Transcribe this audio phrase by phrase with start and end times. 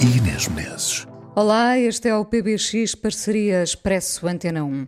[0.00, 1.06] e Inês Menezes.
[1.34, 4.86] Olá, este é o PBX Parceria Expresso Antena 1.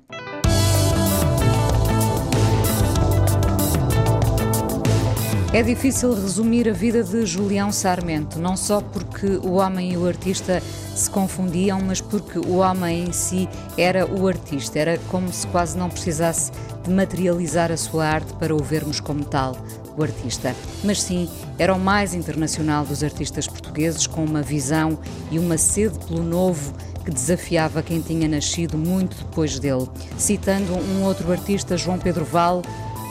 [5.52, 10.06] É difícil resumir a vida de Julião Sarmento, não só porque o homem e o
[10.06, 10.60] artista
[10.94, 15.78] se confundiam, mas porque o homem em si era o artista, era como se quase
[15.78, 16.52] não precisasse
[16.84, 19.56] de materializar a sua arte para o vermos como tal,
[19.96, 20.54] o artista.
[20.84, 21.28] Mas sim,
[21.58, 24.98] era o mais internacional dos artistas portugueses, com uma visão
[25.30, 26.74] e uma sede pelo novo
[27.04, 29.88] que desafiava quem tinha nascido muito depois dele.
[30.18, 32.62] Citando um outro artista, João Pedro Val,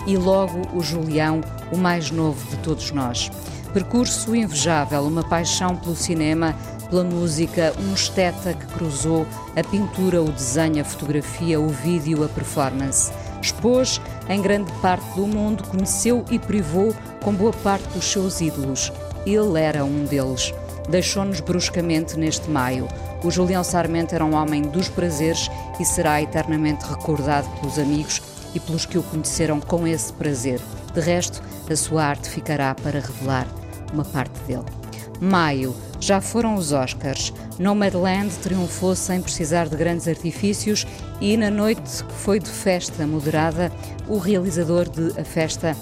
[0.05, 3.31] e logo o Julião, o mais novo de todos nós.
[3.73, 6.55] Percurso invejável, uma paixão pelo cinema,
[6.89, 12.29] pela música, um esteta que cruzou a pintura, o desenho, a fotografia, o vídeo, a
[12.29, 13.11] performance.
[13.45, 18.91] Expôs em grande parte do mundo, conheceu e privou com boa parte dos seus ídolos.
[19.23, 20.51] Ele era um deles.
[20.89, 22.87] Deixou-nos bruscamente neste maio.
[23.23, 28.19] O Julião Sarmento era um homem dos prazeres e será eternamente recordado pelos amigos
[28.55, 30.59] e pelos que o conheceram com esse prazer.
[30.93, 33.47] De resto, a sua arte ficará para revelar
[33.93, 34.84] uma parte dele.
[35.19, 37.33] Maio, já foram os Oscars.
[37.57, 40.85] Nomadland triunfou sem precisar de grandes artifícios
[41.21, 43.71] e na noite que foi de festa moderada,
[44.07, 45.75] o realizador de A Festa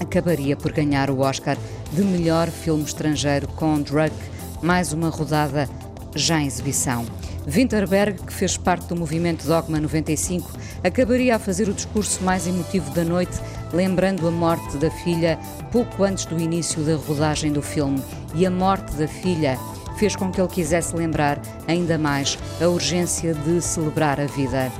[0.00, 1.56] acabaria por ganhar o Oscar
[1.92, 4.14] de melhor filme estrangeiro com Druk,
[4.62, 5.68] mais uma rodada
[6.14, 7.04] já em exibição.
[7.46, 10.50] Winterberg, que fez parte do movimento Dogma 95,
[10.82, 13.38] acabaria a fazer o discurso mais emotivo da noite,
[13.72, 15.38] lembrando a morte da filha
[15.70, 18.02] pouco antes do início da rodagem do filme.
[18.34, 19.56] E a morte da filha
[19.96, 24.70] fez com que ele quisesse lembrar ainda mais a urgência de celebrar a vida.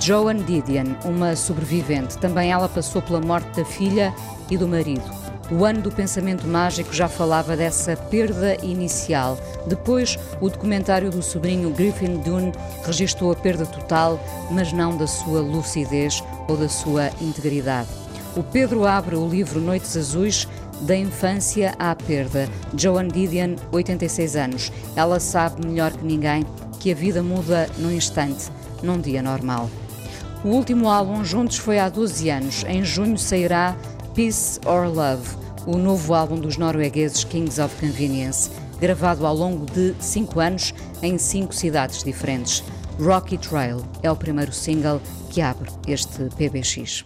[0.00, 4.14] Joan Didion, uma sobrevivente, também ela passou pela morte da filha
[4.48, 5.18] e do marido.
[5.50, 9.38] O ano do pensamento mágico já falava dessa perda inicial.
[9.68, 12.52] Depois, o documentário do sobrinho Griffin Dunne
[12.84, 14.18] registrou a perda total,
[14.50, 17.88] mas não da sua lucidez ou da sua integridade.
[18.36, 20.48] O Pedro abre o livro Noites Azuis
[20.80, 22.48] da infância à perda.
[22.76, 24.72] Joan Didion, 86 anos.
[24.94, 26.46] Ela sabe melhor que ninguém
[26.78, 28.50] que a vida muda num instante,
[28.82, 29.68] num dia normal.
[30.44, 32.64] O último álbum juntos foi há 12 anos.
[32.68, 33.76] Em junho sairá
[34.14, 35.28] Peace or Love,
[35.66, 41.18] o novo álbum dos noruegueses Kings of Convenience, gravado ao longo de cinco anos em
[41.18, 42.62] cinco cidades diferentes.
[43.00, 45.00] Rocky Trail é o primeiro single
[45.30, 47.04] que abre este PBX.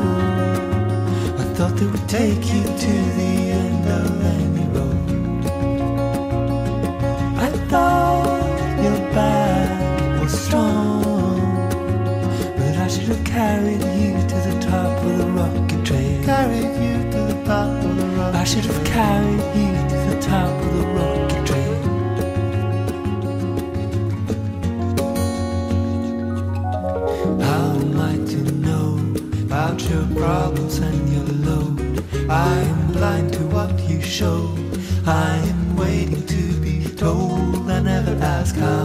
[1.39, 3.33] I thought they would take you to the
[3.63, 5.45] end of any road.
[7.37, 11.03] I thought your back was strong,
[12.57, 16.23] but I should have carried you to the top of the rocky trail.
[16.23, 19.54] Carried you to the top of the rocky I should have carried.
[34.05, 34.53] Show.
[35.05, 37.69] I am waiting to be told.
[37.69, 38.84] I never ask how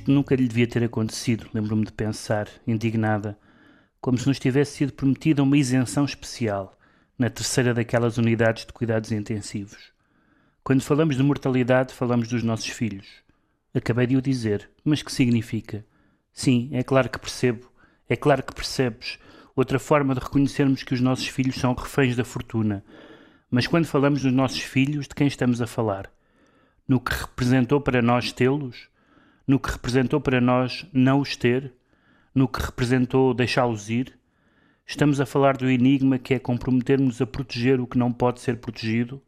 [0.00, 3.38] Isto nunca lhe devia ter acontecido, lembro-me de pensar, indignada,
[4.00, 6.74] como se nos tivesse sido prometida uma isenção especial
[7.18, 9.92] na terceira daquelas unidades de cuidados intensivos.
[10.64, 13.06] Quando falamos de mortalidade, falamos dos nossos filhos.
[13.74, 15.84] Acabei de o dizer, mas que significa?
[16.32, 17.70] Sim, é claro que percebo,
[18.08, 19.18] é claro que percebes.
[19.54, 22.82] Outra forma de reconhecermos que os nossos filhos são reféns da fortuna.
[23.50, 26.10] Mas quando falamos dos nossos filhos, de quem estamos a falar?
[26.88, 28.88] No que representou para nós tê-los?
[29.46, 31.72] No que representou para nós não os ter?
[32.34, 34.18] No que representou deixá-los ir?
[34.86, 38.58] Estamos a falar do enigma que é comprometermos a proteger o que não pode ser
[38.58, 39.22] protegido?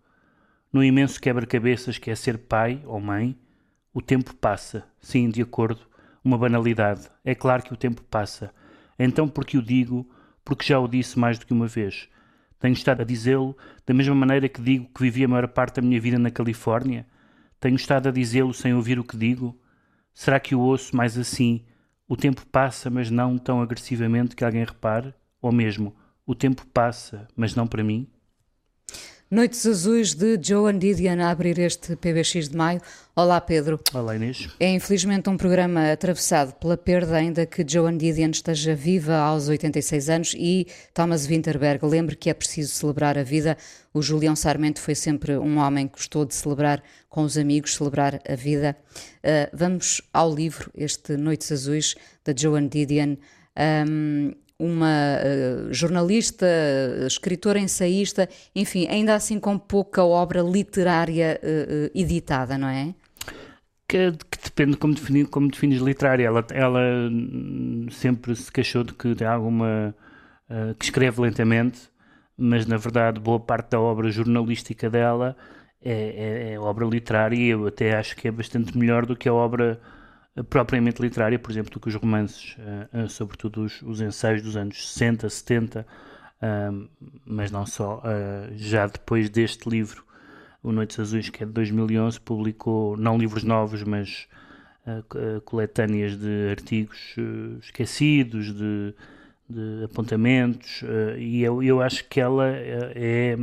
[0.72, 3.36] No imenso quebra-cabeças que é ser pai ou mãe?
[3.92, 5.80] O tempo passa, sim, de acordo,
[6.24, 7.08] uma banalidade.
[7.24, 8.52] É claro que o tempo passa.
[8.98, 10.08] Então, porque o digo,
[10.44, 12.08] porque já o disse mais do que uma vez.
[12.58, 15.86] Tenho estado a dizê-lo da mesma maneira que digo que vivi a maior parte da
[15.86, 17.06] minha vida na Califórnia?
[17.60, 19.56] Tenho estado a dizê-lo sem ouvir o que digo?
[20.14, 21.64] Será que o ouço mais assim?
[22.08, 25.14] O tempo passa, mas não tão agressivamente que alguém repare?
[25.40, 25.94] Ou mesmo,
[26.26, 28.06] o tempo passa, mas não para mim?
[29.32, 32.82] Noites Azuis de Joan Didion a abrir este PBX de maio.
[33.16, 33.80] Olá, Pedro.
[33.94, 34.50] Olá, Inês.
[34.60, 40.10] É infelizmente um programa atravessado pela perda, ainda que Joan Didion esteja viva aos 86
[40.10, 43.56] anos e Thomas Winterberg lembre que é preciso celebrar a vida.
[43.94, 48.20] O Julião Sarmento foi sempre um homem que gostou de celebrar com os amigos, celebrar
[48.28, 48.76] a vida.
[49.24, 53.16] Uh, vamos ao livro, este Noites Azuis, da Joan Didion.
[53.88, 56.46] Um, uma uh, jornalista,
[57.04, 62.94] escritora, ensaísta, enfim, ainda assim com pouca obra literária uh, editada, não é?
[63.88, 66.26] Que, que depende como, definir, como defines literária.
[66.26, 66.80] Ela, ela
[67.90, 69.94] sempre se queixou de que tem alguma.
[70.48, 71.80] Uh, que escreve lentamente,
[72.36, 75.34] mas na verdade boa parte da obra jornalística dela
[75.80, 79.28] é, é, é obra literária e eu até acho que é bastante melhor do que
[79.28, 79.80] a obra
[80.48, 84.56] propriamente literária, por exemplo, do que os romances, uh, uh, sobretudo os, os, ensaios dos
[84.56, 85.86] anos 60, 70,
[86.40, 86.88] uh,
[87.26, 88.02] mas não só.
[88.54, 90.04] já depois deste livro,
[90.62, 94.26] O Noites Azuis, que é de 2011, publicou não livros novos, mas
[95.44, 97.14] coletâneas de artigos
[97.60, 98.94] esquecidos, de,
[99.48, 100.82] de apontamentos,
[101.18, 103.36] e eu, eu acho que ela é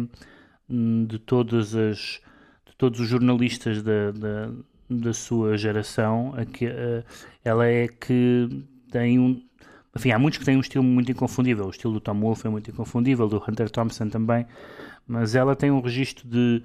[0.69, 2.19] de todas as
[2.65, 4.51] de todos os jornalistas da, da
[4.89, 6.65] da sua geração, a que,
[7.43, 9.41] ela é que tem um.
[9.95, 11.65] Enfim, há muitos que têm um estilo muito inconfundível.
[11.65, 14.45] O estilo do Tom Wolfe é muito inconfundível, do Hunter Thompson também,
[15.07, 16.63] mas ela tem um registro de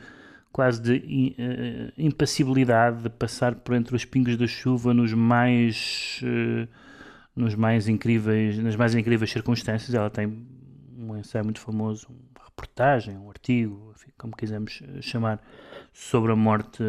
[0.54, 6.68] quase de uh, impassibilidade de passar por entre os pingos da chuva nos mais uh,
[7.34, 10.46] nos mais incríveis nas mais incríveis circunstâncias ela tem
[10.96, 15.42] um ensaio muito famoso uma reportagem um artigo enfim, como quisermos chamar
[15.92, 16.84] sobre a morte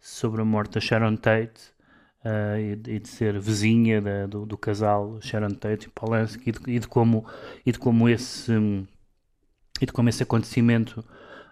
[0.00, 1.60] sobre a morte da Sharon Tate
[2.24, 6.52] uh, e, e, de ser vizinha da, do, do, casal Sharon Tate e Polanski e
[6.52, 7.26] de, e de, como
[7.64, 8.52] e de como esse
[9.80, 11.04] e de como esse acontecimento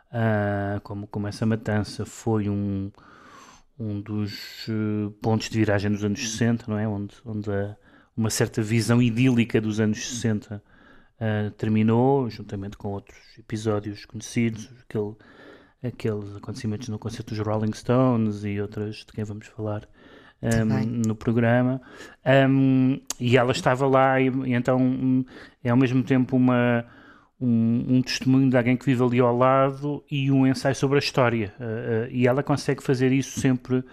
[0.09, 2.91] uh, como como essa matança foi um
[3.79, 6.89] um dos uh, pontos de viragem dos anos 60, não é?
[6.89, 7.77] Onde, onde a,
[8.17, 10.61] uma certa visão idílica dos anos 60
[11.57, 15.15] terminou, juntamente com outros episódios conhecidos, aquele
[15.83, 19.89] aqueles acontecimentos no concerto dos Rolling Stones e outras de quem vamos falar
[20.43, 21.81] um, no programa.
[22.49, 25.25] Um, e ela estava lá, e, e então um,
[25.63, 26.85] é ao mesmo tempo uma,
[27.41, 31.55] um, testemunho de alguém que vive ali ao lado e um ensaio sobre a história.
[31.59, 33.85] Uh, uh, e ela consegue fazer isso sempre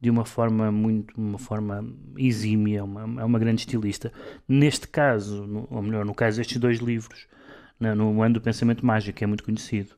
[0.00, 1.82] de uma forma muito, uma forma
[2.18, 4.12] exímia, uma, é uma grande estilista.
[4.46, 7.26] Neste caso, no, ou melhor, no caso destes dois livros,
[7.80, 9.94] na- no Ano do Pensamento Mágico, que é muito conhecido.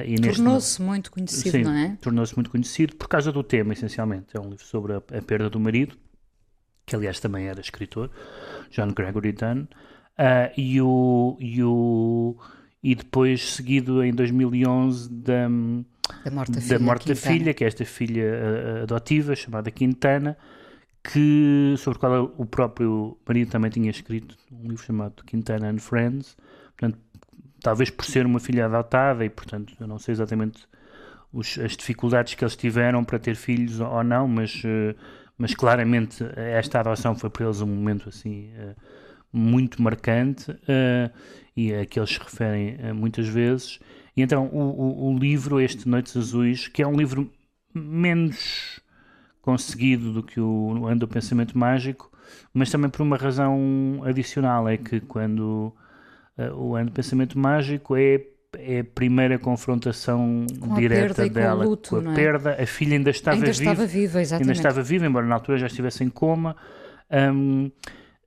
[0.00, 1.96] Uh, neste- Tornou-se muito conhecido, Sim, não é?
[2.00, 4.36] tornou-se muito conhecido por causa do tema, essencialmente.
[4.36, 5.96] É um livro sobre a, a perda do marido,
[6.86, 8.10] que aliás também era escritor,
[8.70, 9.66] John Gregory Dunn,
[10.18, 12.36] ah, e, o, e, o,
[12.82, 15.48] e depois seguido em 2011 da,
[16.24, 16.78] Da morte da da filha.
[16.78, 18.24] morte da filha, que é esta filha
[18.80, 20.36] ah, adotiva chamada Quintana,
[21.04, 25.78] que, sobre a qual o próprio marido também tinha escrito um livro chamado Quintana and
[25.78, 26.36] Friends,
[26.76, 26.98] portanto,
[27.62, 30.66] talvez por ser uma filha adotada e, portanto, eu não sei exatamente
[31.32, 34.94] os- as dificuldades que eles tiveram para ter filhos ou não, mas, eh,
[35.38, 38.74] mas claramente esta adoção foi para eles um momento assim eh,
[39.32, 41.10] muito marcante eh,
[41.56, 43.78] e a que eles se referem muitas vezes.
[44.16, 47.30] E então o, o- o livro, este Noites Azuis, que é um livro
[47.74, 48.80] menos
[49.40, 52.10] conseguido do que o Ano do Pensamento Mágico,
[52.54, 55.72] mas também por uma razão adicional, é que quando
[56.54, 58.20] o Ano do Pensamento Mágico é,
[58.58, 62.14] é a primeira confrontação Com direta e com dela luto, com a é?
[62.14, 65.58] perda, a filha ainda estava Ainda viva, estava viva, ainda estava viva, embora na altura
[65.58, 66.56] já estivesse em coma.
[67.10, 67.70] Hum,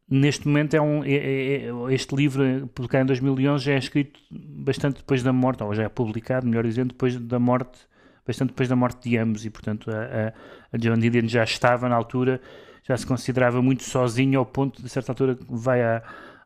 [0.10, 4.20] neste momento é um é- é- é- este livro publicado em 2011 já é escrito
[4.32, 7.80] bastante depois da morte ou já é publicado melhor dizendo depois da morte
[8.26, 10.34] bastante depois da morte de ambos e portanto a, a,
[10.74, 12.40] a Joan Didion já estava na altura
[12.84, 16.04] já se considerava muito sozinha ao ponto de certa altura vai, a,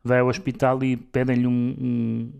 [0.10, 2.34] vai ao hospital e pedem-lhe um, um,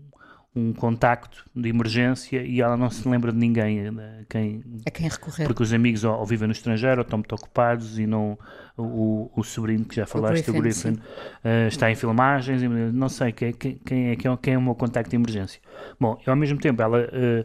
[0.54, 5.08] um contacto de emergência e ela não se lembra de ninguém eh, quem A quem
[5.08, 5.46] recorrer.
[5.46, 8.38] porque os amigos ou, ou vivem no estrangeiro ou estão muito ocupados e não
[8.76, 11.02] o, o sobrinho que já falaste, o Griffin, Griffin,
[11.44, 14.62] eh, está em filmagens e não sei quem, quem, é, quem, é, quem é o
[14.62, 15.60] meu contacto de emergência.
[15.98, 17.44] Bom, e ao mesmo tempo ela eh,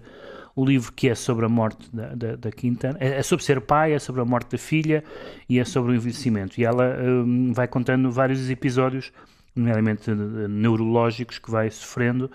[0.56, 3.60] o livro que é sobre a morte da, da, da Quintana é, é sobre ser
[3.62, 5.04] pai, é sobre a morte da filha
[5.50, 6.60] e é sobre o envelhecimento.
[6.60, 9.12] E ela hum, vai contando vários episódios,
[9.56, 12.30] nomeadamente eh, neurológicos, que vai sofrendo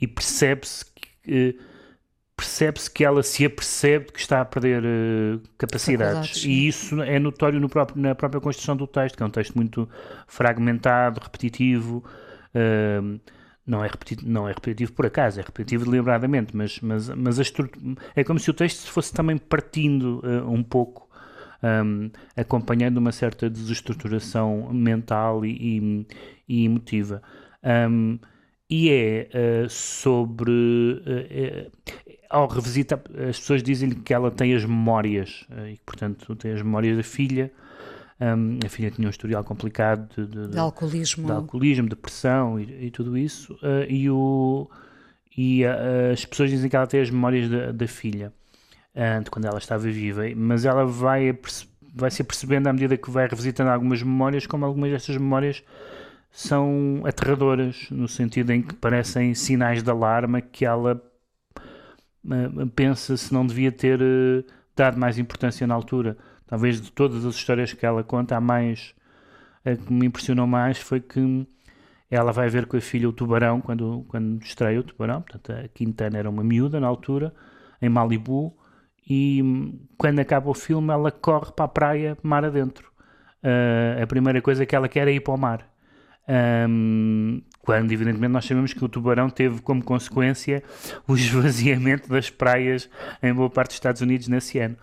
[0.00, 1.08] e percebe-se que.
[1.28, 1.54] eh,
[2.34, 6.42] Percebe-se que ela se apercebe de que está a perder eh, capacidades.
[6.44, 9.54] E isso é notório no próprio, na própria construção do texto, que é um texto
[9.54, 9.88] muito
[10.26, 12.02] fragmentado, repetitivo.
[13.02, 13.20] hum,
[13.64, 17.42] não é, repetitivo, não é repetitivo por acaso, é repetitivo deliberadamente, mas, mas, mas a
[18.16, 21.01] é como se o texto fosse também partindo eh, um pouco,
[21.62, 26.06] hum, acompanhando uma certa desestruturação mental e, e,
[26.48, 27.22] e emotiva.
[27.90, 28.18] Hum,
[28.68, 30.50] e é eh, sobre.
[31.06, 31.70] eh,
[32.06, 36.34] eh, ao revisitar, as pessoas dizem-lhe que ela tem as memórias, eh, e que, portanto,
[36.36, 37.52] tem as memórias da filha.
[38.20, 41.26] Hum, a filha tinha um historial complicado de, de- De alcoolismo.
[41.26, 44.70] de alcoolismo, depressão e, e tudo isso, eh, e, o,
[45.36, 48.32] e as pessoas dizem que ela tem as memórias da, da filha,
[48.94, 51.38] de quando ela estava viva, mas ela vai,
[51.94, 55.64] vai se apercebendo à medida que vai revisitando algumas memórias, como algumas dessas memórias
[56.30, 61.02] são aterradoras, no sentido em que parecem sinais de alarme que ela
[62.30, 64.44] eh, pensa se não devia ter eh,
[64.74, 66.16] dado mais importância na altura.
[66.46, 68.94] Talvez de todas as histórias que ela conta, a mais
[69.64, 71.46] a que me impressionou mais foi que
[72.10, 75.22] ela vai ver com a filha o tubarão quando, quando estreia o tubarão.
[75.22, 77.32] Portanto, a Quintana era uma miúda na altura,
[77.80, 78.56] em Malibu,
[79.08, 82.92] e hum, quando acaba o filme ela corre para a praia, mar adentro.
[83.42, 85.68] Ah, a primeira coisa que ela quer é ir para o mar.
[86.68, 90.62] Hum, quando, evidentemente, nós sabemos que o tubarão teve como consequência
[91.06, 92.88] o esvaziamento das praias
[93.22, 94.76] em boa parte dos Estados Unidos nesse ano.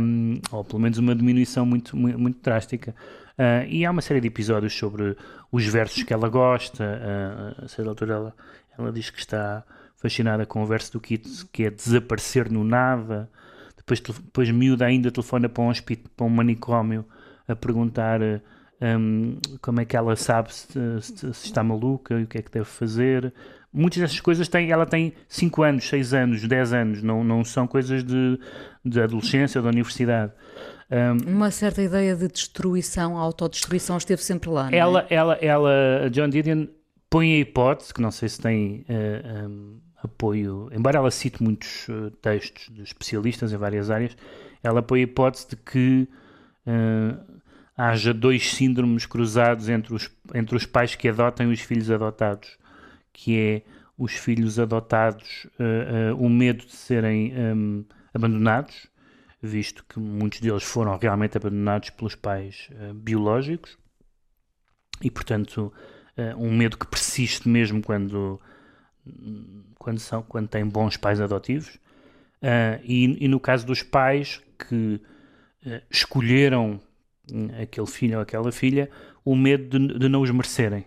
[0.00, 2.94] Hum, ou pelo menos uma diminuição muito, muito, muito drástica.
[3.36, 5.16] Ah, e há uma série de episódios sobre
[5.50, 6.84] os versos que ela gosta.
[6.84, 8.36] ah, a certa altura ela,
[8.78, 9.62] ela diz que está
[9.96, 13.30] fascinada com o verso do Keats, que é desaparecer no nada.
[13.86, 17.04] Depois, depois miúda ainda telefona para um, hospi- para um manicômio
[17.48, 18.40] a perguntar ah,
[18.98, 22.42] hum, como é que ela sabe se, se- se está maluca e o que é
[22.42, 23.32] que deve fazer.
[23.72, 27.66] Muitas dessas coisas têm, ela tem 5 anos, 6 anos, 10 anos, não, não são
[27.66, 28.38] coisas de,
[28.84, 30.30] de adolescência ou da universidade.
[30.90, 34.68] Hum, Uma certa ideia de destruição, autodestruição esteve sempre lá.
[34.70, 34.76] é?
[34.76, 35.70] ela, ela, ela,
[36.04, 36.66] a John Didion
[37.08, 41.86] põe a hipótese, que não sei se tem eh, um, apoio, embora ela cite muitos
[41.88, 44.16] eh, textos de especialistas em várias áreas,
[44.62, 46.08] ela põe a hipótese de que
[46.66, 47.16] eh,
[47.76, 52.58] haja dois síndromes cruzados entre os, entre os pais que adotam e os filhos adotados,
[53.12, 53.62] que é
[53.96, 58.88] os filhos adotados, uh, uh, o medo de serem um, abandonados,
[59.40, 63.78] visto que muitos deles foram realmente abandonados pelos pais uh, biológicos,
[65.00, 65.72] e portanto
[66.36, 68.38] um medo que persiste mesmo quando,
[69.78, 71.78] quando, são, quando têm bons pais adotivos.
[72.84, 75.00] E, e, no caso dos pais que
[75.90, 76.80] escolheram
[77.32, 78.90] hum, aquele filho ou aquela filha,
[79.24, 80.84] o medo de, de não os merecerem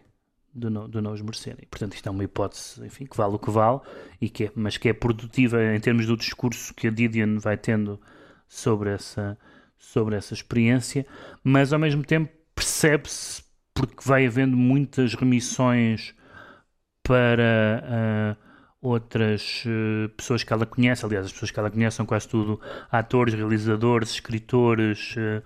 [0.55, 1.67] de não, de não os merecerem.
[1.69, 3.81] Portanto, isto é uma hipótese, enfim, que vale o que vale,
[4.22, 7.57] e que é, mas que é produtiva em termos do discurso que a Didion vai
[7.57, 8.00] tendo
[8.48, 9.38] sobre essa,
[9.77, 11.05] sobre essa experiência,
[11.43, 13.43] mas ao mesmo tempo percebe-se,
[13.74, 16.15] porque vai havendo muitas remissões
[17.05, 18.45] para uh,
[18.81, 22.59] outras uh, pessoas que ela conhece, aliás, as pessoas que ela conhece são quase tudo
[22.91, 25.15] atores, realizadores, escritores.
[25.15, 25.43] Uh,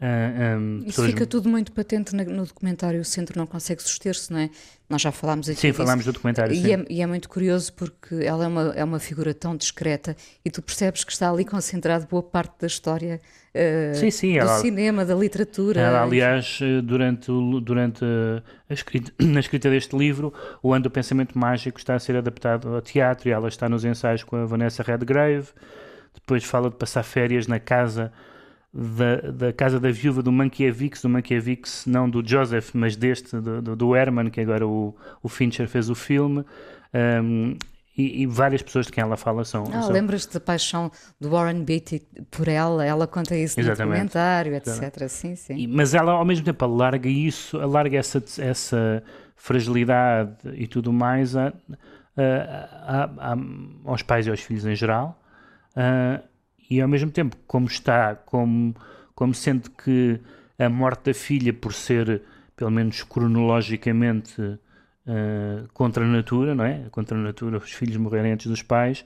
[0.00, 1.10] uh, um, Isso pessoas...
[1.10, 4.50] fica tudo muito patente no documentário O Centro Não Consegue Suster-se, não é?
[4.88, 5.60] Nós já falámos aqui.
[5.60, 5.82] Sim, disso.
[5.82, 6.54] falámos do documentário.
[6.54, 10.16] E é, e é, muito curioso porque ela é uma, é uma figura tão discreta
[10.44, 13.20] e tu percebes que está ali concentrado boa parte da história
[13.52, 15.80] uh, sim, sim, do ela, cinema, da literatura.
[15.80, 17.26] Ela, aliás, eh, durante,
[17.62, 18.04] durante
[18.70, 22.68] a escrita, na escrita deste livro, o Ano do Pensamento Mágico está a ser adaptado
[22.72, 25.48] ao teatro e ela está nos ensaios com a Vanessa Redgrave.
[26.14, 28.12] Depois fala de passar férias na casa
[28.76, 33.74] da, da casa da viúva do Mankiewicz, do Mankiewicz, não do Joseph, mas deste, do,
[33.74, 36.44] do Herman, que agora o, o Fincher fez o filme.
[37.22, 37.56] Um,
[37.96, 39.64] e, e, várias pessoas de quem ela fala são.
[39.72, 39.90] Ah, são...
[39.90, 42.84] Lembras-te da paixão do Warren Beatty por ela?
[42.84, 43.80] Ela conta isso Exatamente.
[43.80, 45.08] no documentário, etc.
[45.08, 45.56] Sim, sim.
[45.56, 49.02] E, mas ela, ao mesmo tempo, alarga isso, alarga essa, essa
[49.34, 51.54] fragilidade e tudo mais a,
[52.18, 53.36] a, a,
[53.86, 55.18] aos pais e aos filhos em geral.
[55.74, 56.22] Uh,
[56.70, 58.74] e ao mesmo tempo, como está, como,
[59.14, 60.20] como sente que
[60.58, 62.22] a morte da filha, por ser,
[62.56, 66.88] pelo menos cronologicamente, uh, contra a natura, não é?
[66.90, 69.04] Contra a natura, os filhos morrerem antes dos pais,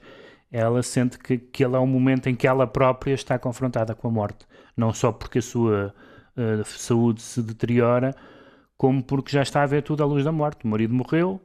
[0.51, 4.07] ela sente que, que ele é um momento em que ela própria está confrontada com
[4.07, 4.45] a morte.
[4.75, 5.93] Não só porque a sua
[6.35, 8.15] uh, saúde se deteriora,
[8.77, 10.65] como porque já está a ver tudo à luz da morte.
[10.65, 11.39] O marido morreu,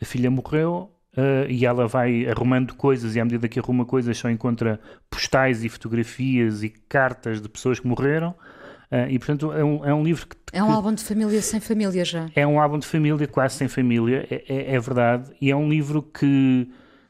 [0.00, 4.16] a filha morreu, Uh, e ela vai arrumando coisas, e à medida que arruma coisas,
[4.16, 4.78] só encontra
[5.10, 8.30] postais e fotografias e cartas de pessoas que morreram.
[8.92, 11.60] Uh, e portanto é um, é um livro que, É um álbum de família sem
[11.60, 12.28] família já.
[12.34, 15.32] É um álbum de família quase sem família, é, é, é verdade.
[15.40, 16.68] E é um livro que,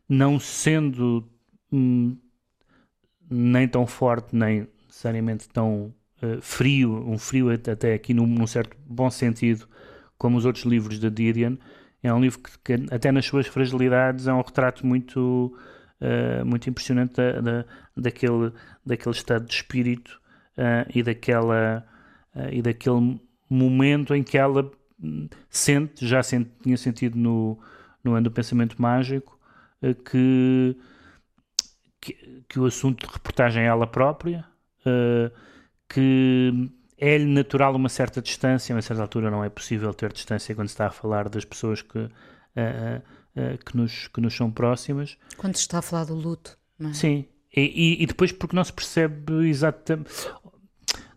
[0.09, 1.27] não sendo
[1.71, 2.17] hum,
[3.31, 8.77] nem tão forte, nem necessariamente tão uh, frio, um frio até aqui num, num certo
[8.87, 9.69] bom sentido,
[10.19, 11.57] como os outros livros da Didion,
[12.03, 15.55] é um livro que, que, até nas suas fragilidades, é um retrato muito,
[16.01, 17.65] uh, muito impressionante da, da,
[17.97, 18.53] daquele,
[18.85, 20.21] daquele estado de espírito
[20.57, 21.87] uh, e, daquela,
[22.35, 24.71] uh, e daquele momento em que ela
[25.03, 27.59] hum, sente, já sente, tinha sentido no,
[28.03, 29.39] no ano do pensamento mágico,
[30.05, 30.77] que,
[32.01, 34.45] que, que, o assunto de reportagem é ela própria,
[35.89, 40.55] que é-lhe natural uma certa distância, a uma certa altura não é possível ter distância
[40.55, 44.51] quando se está a falar das pessoas que, uh, uh, que, nos, que nos são
[44.51, 45.17] próximas.
[45.39, 46.93] Quando se está a falar do luto, não é?
[46.93, 47.25] Sim,
[47.57, 50.11] e, e, depois porque não se percebe exatamente.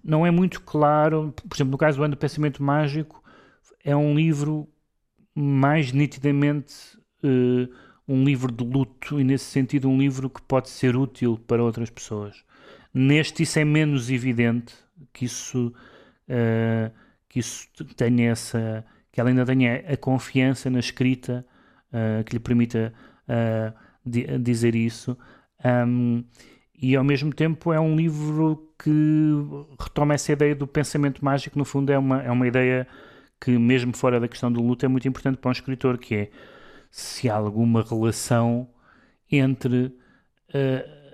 [0.01, 3.21] Não é muito claro, por exemplo, no caso do Ano do Pensamento Mágico,
[3.83, 4.67] é um livro
[5.35, 7.69] mais nitidamente uh,
[8.07, 11.89] um livro de luto e, nesse sentido, um livro que pode ser útil para outras
[11.89, 12.43] pessoas.
[12.93, 14.73] Neste, isso é menos evidente,
[15.11, 15.73] que isso,
[16.29, 16.91] uh,
[17.29, 21.45] que isso tenha essa, que ela ainda tenha a confiança na escrita
[21.89, 22.93] uh, que lhe permita
[23.27, 23.73] uh,
[24.05, 25.17] di dizer isso.
[25.63, 26.23] Um,
[26.75, 28.89] e ao mesmo tempo é um livro que
[29.79, 32.85] retoma essa ideia do pensamento mágico, no fundo é uma, é uma ideia
[33.39, 36.31] que mesmo fora da questão do luto é muito importante para um escritor, que é
[36.91, 38.69] se há alguma relação
[39.31, 39.93] entre uh,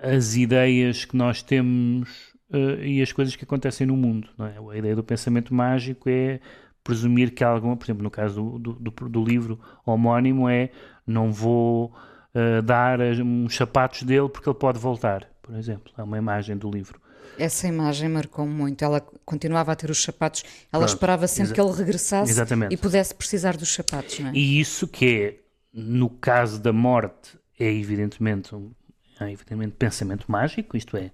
[0.02, 4.28] as ideias que nós temos uh, e as coisas que acontecem no mundo.
[4.38, 4.72] É?
[4.72, 6.40] A ideia do pensamento mágico é
[6.82, 10.70] presumir que alguma, por exemplo, no caso do, do, do livro homónimo, é
[11.06, 11.92] não vou
[12.34, 15.92] uh, dar uns sapatos dele porque ele pode voltar, por exemplo.
[15.96, 17.00] É uma imagem do livro.
[17.38, 18.84] Essa imagem marcou muito.
[18.84, 22.74] Ela continuava a ter os sapatos, ela Pronto, esperava sempre que ele regressasse Exatamente.
[22.74, 24.18] e pudesse precisar dos sapatos.
[24.18, 24.32] Não é?
[24.34, 25.40] E isso que é,
[25.72, 28.72] no caso da morte, é evidentemente um
[29.20, 31.10] é evidentemente pensamento mágico, isto é,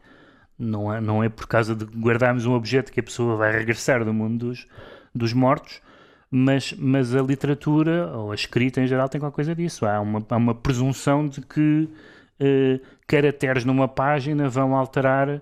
[0.58, 4.04] não é, não é por causa de guardarmos um objeto que a pessoa vai regressar
[4.04, 4.66] do mundo dos,
[5.14, 5.80] dos mortos,
[6.30, 9.86] mas, mas a literatura, ou a escrita em geral, tem qualquer coisa disso.
[9.86, 11.88] Há uma, há uma presunção de que
[12.40, 15.40] uh, caracteres numa página vão alterar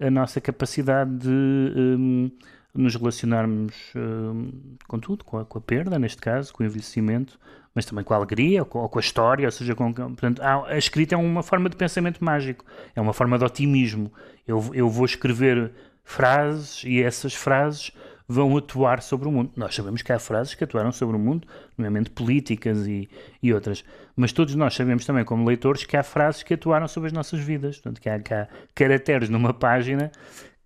[0.00, 2.30] a nossa capacidade de, um,
[2.74, 7.38] nos relacionarmos uh, com tudo, com a, com a, perda, neste caso, com o envelhecimento,
[7.74, 10.40] mas também com a alegria, ou com, ou com a história, ou seja, com, portanto,
[10.42, 14.12] a, a, escrita é uma forma de pensamento mágico, é uma forma de otimismo.
[14.46, 15.72] Eu, eu vou escrever
[16.04, 17.92] frases e essas frases
[18.28, 19.50] vão atuar sobre o mundo.
[19.56, 23.08] Nós sabemos que há frases que atuaram sobre o mundo, nomeadamente políticas e,
[23.42, 23.82] e outras,
[24.14, 27.40] mas todos nós sabemos também, como leitores, que há frases que atuaram sobre as nossas
[27.40, 30.12] vidas, portanto, que há, que há caracteres numa página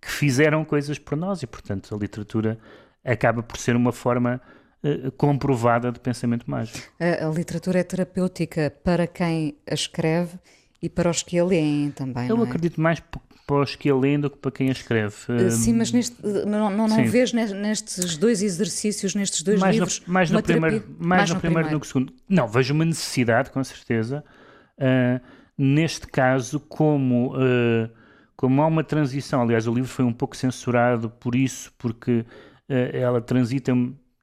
[0.03, 2.59] que fizeram coisas por nós e, portanto, a literatura
[3.03, 4.41] acaba por ser uma forma
[4.83, 6.91] uh, comprovada de pensamento mágico.
[6.99, 10.37] A, a, literatura é terapêutica para quem a escreve
[10.81, 12.27] e para os que a leem também.
[12.27, 12.43] Eu é?
[12.43, 13.01] acredito mais
[13.45, 15.15] para os que a leem do que para quem a escreve.
[15.29, 20.01] Uh, sim, mas neste, não, não, não vês nestes dois exercícios, nestes dois mais livros,
[20.05, 22.13] no, mais, no primeiro, mais, mais no, no primeiro do que no segundo.
[22.27, 24.23] Não, vejo uma necessidade, com certeza.
[24.77, 25.21] Uh,
[25.57, 27.33] neste caso, como
[28.35, 32.25] como há uma transição, aliás, o livro foi um pouco censurado por isso, porque
[32.69, 33.73] uh, ela transita,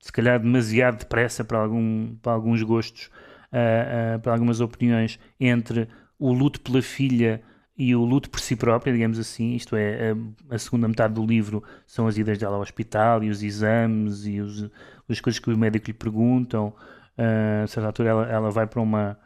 [0.01, 3.07] se calhar, demasiado depressa para, algum, para alguns gostos,
[3.53, 7.43] uh, uh, para algumas opiniões, entre o luto pela filha
[7.77, 11.25] e o luto por si própria, digamos assim, isto é, a, a, segunda metade do
[11.25, 14.71] livro são as idas dela ao hospital e os exames e os,
[15.09, 16.75] as coisas que o médico lhe perguntam.
[17.17, 19.19] a certa altura ela, ela vai para uma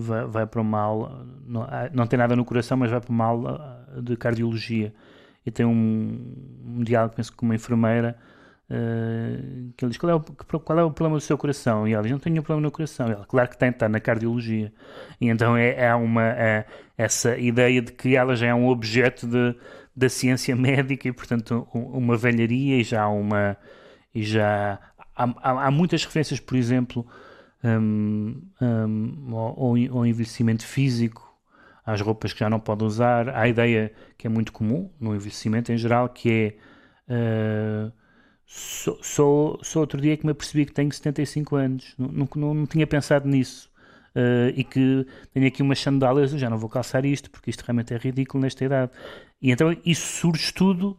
[0.00, 3.10] vai, vai para uma aula, não, ah, não, tem nada no coração, mas vai para
[3.10, 4.92] uma aula ah, de cardiologia
[5.44, 8.16] e tem um, um diálogo, penso com uma enfermeira,
[8.70, 11.86] uh, que ele diz: qual é, o, qual é o problema do seu coração?
[11.86, 13.08] E ela diz: Não tenho nenhum problema no coração.
[13.08, 14.72] E ela, claro que tem, está na cardiologia.
[15.20, 16.66] E então é, é uma, é,
[16.98, 19.54] essa ideia de que ela já é um objeto de,
[19.94, 23.56] da ciência médica e, portanto, uma velharia e já uma.
[24.12, 24.80] E já
[25.14, 27.06] há, há, há muitas referências, por exemplo
[27.64, 31.34] um, um, ou, ou envelhecimento físico,
[31.84, 33.28] às roupas que já não pode usar.
[33.30, 36.58] A ideia que é muito comum no envelhecimento em geral, que
[37.08, 37.92] é uh,
[38.44, 42.66] só, só, só, outro dia que me apercebi que tenho 75 anos, não, não, não,
[42.66, 43.70] tinha pensado nisso.
[44.14, 47.92] Uh, e que tenho aqui umas sandálias, já não vou calçar isto, porque isto realmente
[47.92, 48.90] é ridículo nesta idade.
[49.42, 50.98] E então isso surge tudo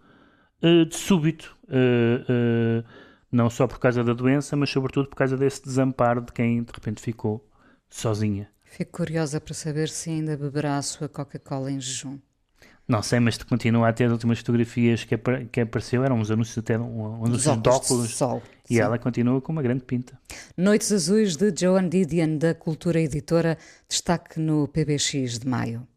[0.61, 1.57] uh, de súbito.
[1.63, 2.83] Uh,
[3.31, 6.71] não só por causa da doença, mas sobretudo por causa desse desamparo de quem de
[6.73, 7.45] repente ficou
[7.89, 8.49] sozinha.
[8.63, 12.19] Fico curiosa para saber se ainda beberá a sua Coca-Cola em jejum.
[12.87, 15.17] Não sei, mas continua a ter as últimas fotografias que,
[15.51, 18.15] que apareceu, eram uns anúncios até um, uns de óculos.
[18.15, 18.79] Sol, e sim.
[18.79, 20.17] ela continua com uma grande pinta.
[20.55, 23.57] Noites Azuis de Joan Didion, da Cultura Editora,
[23.89, 25.87] destaque no PBX de maio.